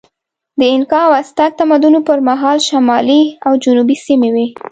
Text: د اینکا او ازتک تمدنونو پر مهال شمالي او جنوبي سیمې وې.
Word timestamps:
د 0.59 0.61
اینکا 0.71 0.99
او 1.07 1.11
ازتک 1.21 1.51
تمدنونو 1.59 1.99
پر 2.07 2.19
مهال 2.29 2.57
شمالي 2.69 3.21
او 3.45 3.51
جنوبي 3.63 3.95
سیمې 4.05 4.29
وې. 4.35 4.47